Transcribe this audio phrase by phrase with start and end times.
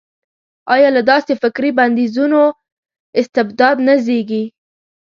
[0.73, 2.41] ایا له داسې فکري بندیزونو
[3.19, 4.43] استبداد نه زېږي.